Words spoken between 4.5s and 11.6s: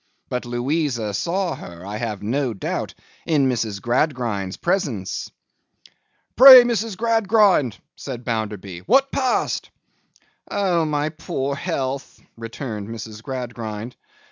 presence.' 'Pray, Mrs. Gradgrind,' said Bounderby, 'what passed?' 'Oh, my poor